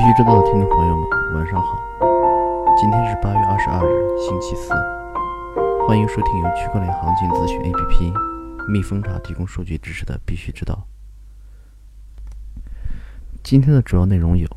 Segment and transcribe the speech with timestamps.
[0.00, 1.78] 必须知道的听众朋友们，晚上好。
[2.74, 4.72] 今天是八月二十二日，星期四。
[5.86, 10.86] 欢迎收听由区块链行情咨询 APP 蜜蜂查提供数据支持的《必须知道》。
[13.44, 14.48] 今天的主要内容有：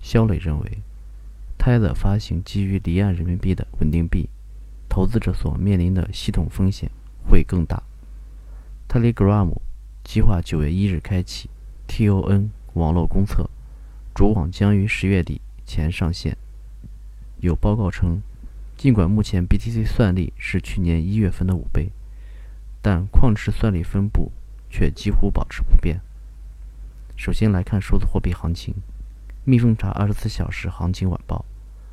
[0.00, 0.78] 肖磊认为
[1.58, 4.30] ，Tether 发行基于离岸人民币的稳定币，
[4.88, 6.90] 投资者所面临的系统风险
[7.28, 7.82] 会更大。
[8.88, 9.52] Telegram
[10.02, 11.50] 计划九月一日开启
[11.86, 13.50] TON 网络公测。
[14.14, 16.36] 主网将于十月底前上线。
[17.40, 18.20] 有报告称，
[18.76, 21.90] 尽管目前 BTC 算力是去年一月份的五倍，
[22.82, 24.30] 但矿池算力分布
[24.68, 26.00] 却几乎保持不变。
[27.16, 28.74] 首先来看数字货币行情，
[29.44, 31.44] 蜜蜂查二十四小时行情晚报，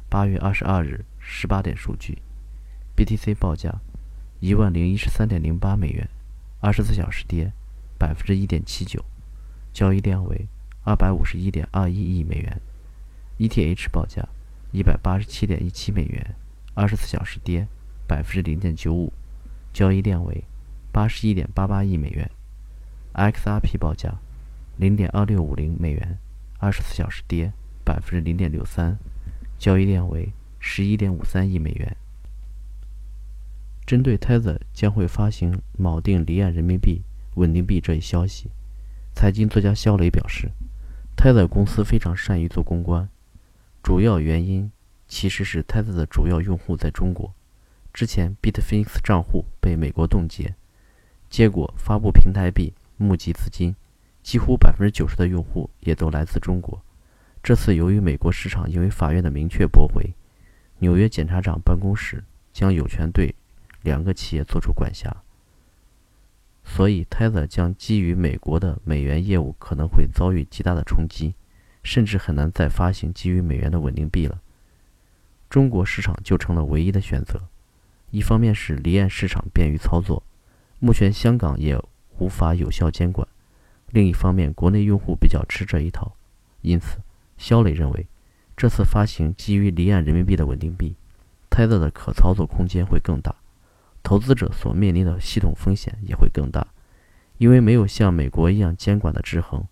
[0.10, 2.18] 八月二十二日十八点数据
[2.98, 3.80] ：BTC 报价
[4.42, 6.10] 一万零一十三点零八美元，
[6.60, 7.54] 二十四小时跌
[7.98, 9.04] 百分之一点七九，
[9.72, 10.48] 交易量为。
[10.90, 12.60] 二百五十一点二一亿美元
[13.38, 14.28] ，ETH 报价
[14.72, 16.36] 一百八十七点一七美元，
[16.74, 17.68] 二十四小时跌
[18.08, 19.14] 百分之零点九五，
[19.72, 20.44] 交易量为
[20.92, 22.28] 八十一点八八亿美元
[23.14, 24.18] ，XRP 报价
[24.78, 26.18] 零点二六五零美元，
[26.58, 27.54] 二十四小时跌
[27.86, 28.98] 百分之零点六三，
[29.60, 31.96] 交易量为十一点五三亿美元。
[33.86, 37.04] 针对 Tether 将会发行锚定离岸人民币
[37.36, 38.50] 稳定币这一消息，
[39.14, 40.50] 财经作家肖磊表示。
[41.20, 43.10] Tether 公司非常善于做公关，
[43.84, 44.72] 主要原因
[45.06, 47.34] 其实是 Tether 的主要用户在中国。
[47.94, 50.56] 之前 Bitfinex 账户被美国冻结，
[51.30, 53.76] 结果发布平台币募集资金，
[54.24, 56.82] 几乎百分之九十的用户也都来自中国。
[57.44, 60.14] 这次由于美国市场因为法院的明确驳回，
[60.78, 63.36] 纽约检察长办公室将有权对
[63.82, 65.14] 两个企业做出管辖。
[66.72, 71.34] 所以，Tether 将基于美国的美元业务可能会遭遇极大的冲击，
[71.84, 74.40] 甚至很难再发行基于美元的稳定币了。
[75.50, 77.42] 中国市场就成了唯一的选择。
[78.12, 80.24] 一方面是离岸市场便于操作，
[80.78, 81.78] 目前香港也
[82.20, 83.28] 无法有效监管；
[83.90, 86.16] 另一方面，国内用户比较吃这一套。
[86.62, 87.00] 因此，
[87.38, 88.08] 肖磊认为，
[88.56, 90.96] 这次发行基于离岸人民币的稳定币
[91.50, 93.36] ，Tether 的可操作空间会更大。
[94.02, 96.68] 投资者所面临的系统风险也会更大，
[97.38, 99.66] 因为没有像美国一样监管的制衡，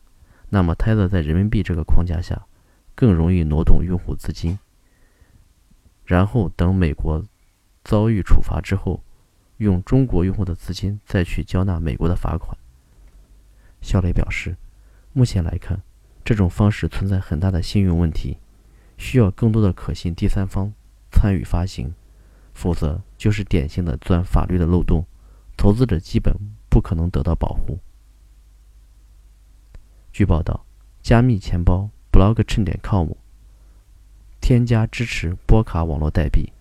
[0.49, 2.45] 那么 Tether 在人民币这个框架下，
[2.93, 4.59] 更容易挪动用户资金，
[6.05, 7.25] 然后等美国
[7.83, 9.03] 遭遇处罚之后，
[9.57, 12.57] 用中国用户的资金再去交纳美国的罚款。
[13.81, 14.55] 肖磊表示，
[15.13, 15.81] 目前来看，
[16.25, 18.37] 这种方式存在很大的信用问题，
[18.97, 20.73] 需要更多的可信第三方
[21.11, 21.93] 参与发行。
[22.57, 25.05] 否则就是典型的钻法律的漏洞，
[25.55, 26.35] 投资者基本
[26.67, 27.77] 不可能得到保护。
[30.11, 30.65] 据报道，
[31.03, 33.09] 加密钱包 Blockchain.com
[34.41, 36.51] 添加支持波卡网络代币。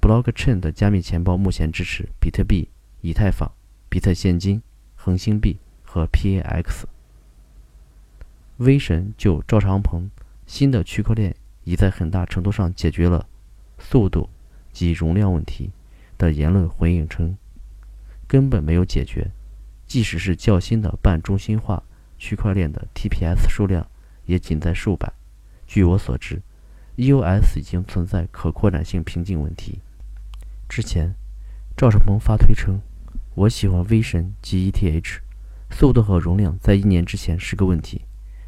[0.00, 2.70] Blockchain 的加密钱包目前支持比特币、
[3.02, 3.52] 以太坊、
[3.90, 4.62] 比特现金、
[4.96, 6.84] 恒星币和 PAX。
[8.56, 10.10] 威神就赵长鹏
[10.46, 13.28] 新的区块链已在很大程度上解决了
[13.78, 14.30] 速度。
[14.72, 15.70] 及容量问题
[16.16, 17.36] 的言论回应称，
[18.26, 19.30] 根本没有解决。
[19.86, 21.82] 即使是较新的半中心化
[22.18, 23.86] 区块链的 TPS 数量
[24.26, 25.10] 也仅在数百。
[25.66, 26.42] 据我所知
[26.96, 29.78] ，EOS 已经存在可扩展性瓶颈问题。
[30.68, 31.14] 之前，
[31.74, 32.80] 赵胜鹏发推称
[33.34, 35.20] ：“我喜欢 V 神及 ETH，
[35.70, 38.02] 速度和容量在一年之前是个问题，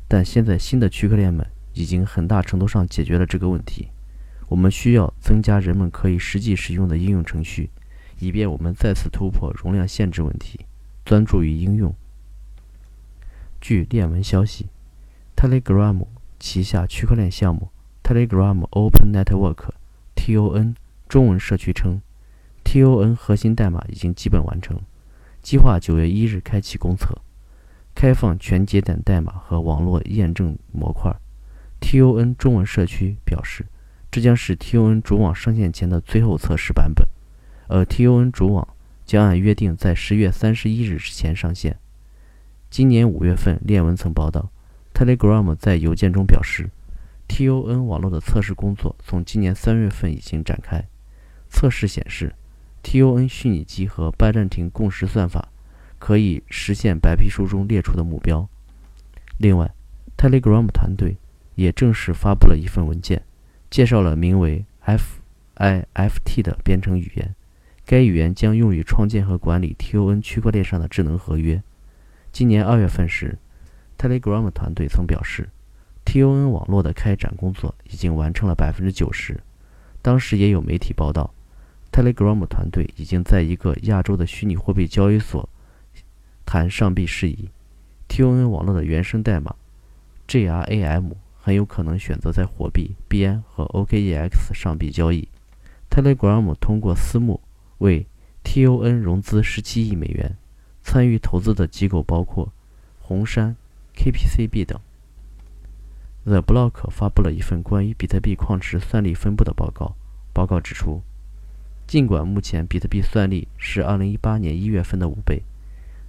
[0.06, 3.88] 但现在新的区块链们已经很大程度上解决了这个问题。”
[4.50, 7.70] 我们需要增加人们可以实际使用的应用程序，
[8.18, 10.66] 以便我们再次突破容量限制问题，
[11.04, 11.94] 专注于应用。
[13.60, 14.66] 据链文消息
[15.36, 16.04] ，Telegram
[16.40, 17.68] 旗下区块链项目
[18.02, 20.74] Telegram Open Network（TON）
[21.08, 22.00] 中文社区称
[22.64, 24.80] ，TON 核心代码已经基本完成，
[25.40, 27.16] 计划九月一日开启公测，
[27.94, 31.14] 开放全节点代码和网络验证模块。
[31.80, 33.64] TON 中文社区表示。
[34.10, 37.06] 这将是 TON 主网上线前的最后测试版本，
[37.68, 38.66] 而 TON 主网
[39.06, 41.78] 将按约定在十月三十一日之前上线。
[42.68, 44.50] 今年五月份，链文曾报道
[44.92, 46.68] ，Telegram 在邮件中表示
[47.28, 50.84] ，TON 网络的测试工作从今年三月份已经展开。
[51.48, 52.34] 测试显示
[52.82, 55.48] ，TON 虚拟机和拜占庭共识算法
[56.00, 58.48] 可以实现白皮书中列出的目标。
[59.38, 59.72] 另外
[60.16, 61.16] ，Telegram 团队
[61.54, 63.22] 也正式发布了一份文件。
[63.70, 67.34] 介绍了名为 FIFT 的编程语言，
[67.86, 71.62] 该语言将用于创建和管理 TON 区块链上的智能合约。
[72.32, 73.38] 今年二月份时
[73.96, 75.48] ，Telegram 团队曾表示
[76.04, 79.40] TON 网络的开展工作已经完成了百分之九十。
[80.02, 81.32] 当时也有媒体报道
[81.92, 85.48] ，Telegram 团队已经在一个亚洲的虚拟货币交易所
[86.44, 87.48] 谈上币事宜。
[88.08, 89.54] TON 网络的原生代码
[90.26, 95.26] GRAM 很有可能选择在火币、币安和 OKEX 上币交易。
[95.90, 97.40] Telegram 通过私募
[97.78, 98.06] 为
[98.44, 100.36] TON 融资十七亿美元，
[100.82, 102.52] 参与投资的机构包括
[103.00, 103.56] 红杉、
[103.96, 104.78] KPCB 等。
[106.24, 109.96] The Block 发布了一份关于比特币矿池算力分布的报告。
[110.32, 111.02] 报告指出，
[111.86, 115.42] 尽管目前比特币算力是2018年1月份的五倍，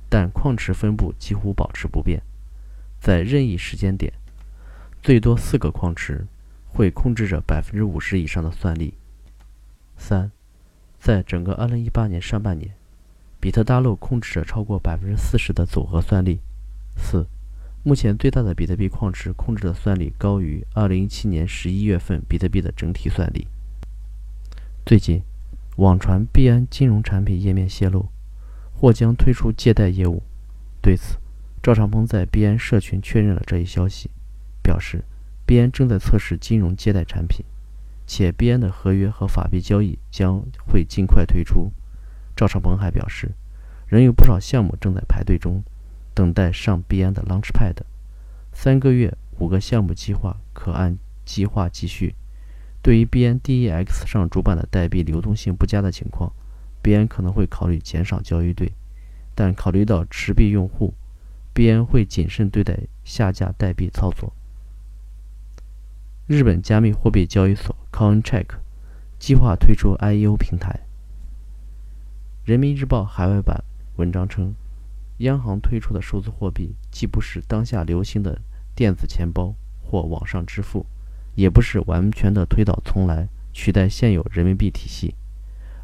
[0.09, 2.21] 但矿池分布几乎保持不变。
[2.99, 4.13] 在任意时间点，
[5.01, 6.27] 最多四个矿池
[6.67, 8.93] 会控制着50%以上的算力。
[9.97, 10.31] 三，
[10.99, 12.71] 在整个2018年上半年，
[13.39, 16.39] 比特大陆控制着超过40%的组合算力。
[16.95, 17.25] 四。
[17.83, 23.47] 目前最大的比特币矿池控制的算力高于2017年11月份比特币的整体算力。
[24.85, 25.23] 最近，
[25.77, 28.09] 网传币安金融产品页面泄露，
[28.75, 30.21] 或将推出借贷业务。
[30.79, 31.17] 对此，
[31.63, 34.11] 赵长鹏在币安社群确认了这一消息，
[34.61, 35.03] 表示
[35.45, 37.45] 币安正在测试金融借贷产品，
[38.05, 41.71] 且币安的合约和法币交易将会尽快推出。
[42.35, 43.31] 赵长鹏还表示，
[43.87, 45.63] 仍有不少项目正在排队中。
[46.13, 47.75] 等待上币安的 Launchpad，
[48.51, 52.15] 三个月五个项目计划可按计划继续。
[52.81, 56.33] 对于币安 DEX 上主板的代币流动性不佳的情况，
[56.81, 58.73] 币安可能会考虑减少交易对，
[59.33, 60.93] 但考虑到持币用户，
[61.53, 64.33] 币安会谨慎对待下架代币操作。
[66.31, 68.45] 日本加密货币交易所 Coincheck
[69.19, 70.79] 计划推出 IEO 平台。
[72.45, 73.61] 人民日报海外版
[73.97, 74.55] 文章称。
[75.17, 78.41] 央行推出的数字货币既不是当下流行的
[78.73, 80.85] 电子钱包或网上支付，
[81.35, 85.13] 也不是完全的推倒重来取代现有人民币体系，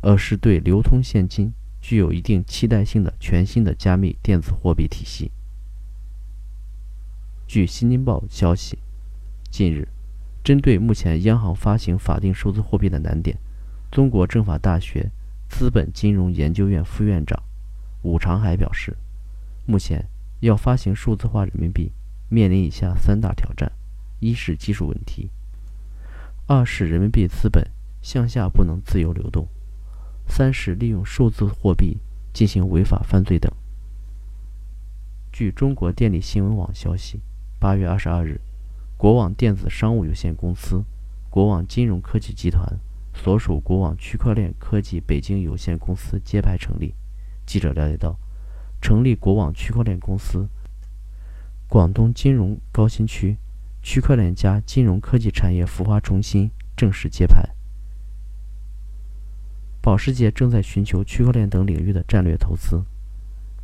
[0.02, 5.30] 而是对流通现金具有一定期待性的全新的加密电子货币体系。
[7.46, 8.80] 据《新京报》消息，
[9.52, 9.90] 近日，
[10.48, 13.38] 针对目前央行发行法定数字货币的难点，
[13.92, 15.12] 中国政法大学
[15.50, 17.38] 资本金融研究院副院长
[18.04, 18.96] 武长海表示。
[19.66, 20.08] 目前
[20.40, 21.92] 要发行数字化人民币，
[22.30, 23.70] 面临以下三大挑战：
[24.22, 25.28] 一是技术问题；
[26.46, 27.68] 二是人民币资本
[28.02, 29.48] 向下不能自由流动；
[30.30, 31.98] 三是利用数字货币
[32.32, 33.52] 进行违法犯罪等。
[35.30, 37.20] 据中国电力新闻网消息，
[37.60, 38.40] 八月二十二日，
[38.98, 40.84] 国网电子商务有限公司、
[41.30, 42.80] 国网金融科技集团
[43.14, 46.96] 所属国网区块链科技北京有限公司揭牌成立。
[47.46, 48.18] 记者了解到。
[48.80, 50.48] 成立国网区块链公司，
[51.68, 53.38] 广东金融高新区
[53.82, 57.50] 区块链加金融科技产业孵化中心正式揭牌。
[59.82, 62.84] 保时捷正在寻求区块链等领域的战略投资。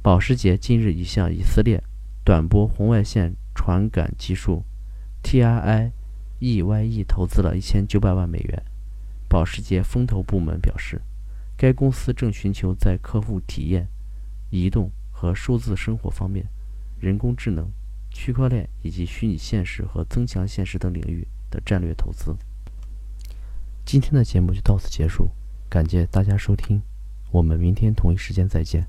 [0.01, 1.83] 保时捷近日已向以色列
[2.23, 4.63] 短波红外线传感技术
[5.23, 5.91] T R I
[6.37, 8.63] E Y E 投资了一千九百万美元。
[9.27, 11.01] 保时捷风投部门表示，
[11.57, 13.87] 该公司正寻求在客户体验、
[14.51, 14.91] 移动。
[15.15, 16.45] 和数字生活方面，
[16.99, 17.71] 人工智能、
[18.11, 22.35] 区块链以及虚拟现实和增强现实等领域的战略投资。
[23.85, 25.29] 今天的节目就到此结束，
[25.69, 26.81] 感谢大家收听，
[27.31, 28.85] 我们明天同一时间再见。